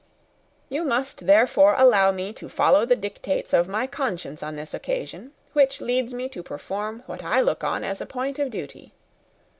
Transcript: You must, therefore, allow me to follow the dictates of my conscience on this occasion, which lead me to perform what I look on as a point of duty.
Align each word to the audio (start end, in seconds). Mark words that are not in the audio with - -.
You 0.67 0.83
must, 0.83 1.27
therefore, 1.27 1.75
allow 1.77 2.11
me 2.11 2.33
to 2.33 2.49
follow 2.49 2.87
the 2.87 2.95
dictates 2.95 3.53
of 3.53 3.67
my 3.67 3.85
conscience 3.85 4.41
on 4.41 4.55
this 4.55 4.73
occasion, 4.73 5.31
which 5.53 5.79
lead 5.79 6.11
me 6.11 6.27
to 6.29 6.41
perform 6.41 7.03
what 7.05 7.23
I 7.23 7.39
look 7.39 7.63
on 7.63 7.83
as 7.83 8.01
a 8.01 8.07
point 8.07 8.39
of 8.39 8.49
duty. 8.49 8.93